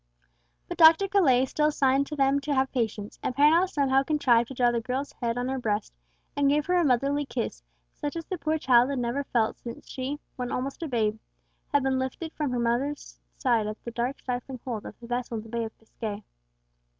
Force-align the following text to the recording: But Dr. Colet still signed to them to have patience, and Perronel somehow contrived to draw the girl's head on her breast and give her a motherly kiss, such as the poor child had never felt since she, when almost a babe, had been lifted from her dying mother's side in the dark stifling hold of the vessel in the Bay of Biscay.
But 0.67 0.79
Dr. 0.79 1.07
Colet 1.07 1.47
still 1.47 1.69
signed 1.71 2.07
to 2.07 2.15
them 2.15 2.39
to 2.39 2.55
have 2.55 2.71
patience, 2.71 3.19
and 3.21 3.35
Perronel 3.35 3.67
somehow 3.67 4.01
contrived 4.01 4.47
to 4.47 4.55
draw 4.55 4.71
the 4.71 4.81
girl's 4.81 5.13
head 5.21 5.37
on 5.37 5.47
her 5.47 5.59
breast 5.59 5.93
and 6.35 6.49
give 6.49 6.65
her 6.65 6.73
a 6.73 6.83
motherly 6.83 7.23
kiss, 7.23 7.61
such 7.93 8.15
as 8.15 8.25
the 8.25 8.39
poor 8.39 8.57
child 8.57 8.89
had 8.89 8.97
never 8.97 9.23
felt 9.25 9.59
since 9.59 9.87
she, 9.87 10.19
when 10.37 10.51
almost 10.51 10.81
a 10.81 10.87
babe, 10.87 11.19
had 11.71 11.83
been 11.83 11.99
lifted 11.99 12.33
from 12.33 12.49
her 12.49 12.57
dying 12.57 12.63
mother's 12.63 13.19
side 13.37 13.67
in 13.67 13.75
the 13.83 13.91
dark 13.91 14.17
stifling 14.19 14.59
hold 14.65 14.87
of 14.87 14.99
the 14.99 15.05
vessel 15.05 15.37
in 15.37 15.43
the 15.43 15.49
Bay 15.49 15.65
of 15.65 15.77
Biscay. 15.77 16.23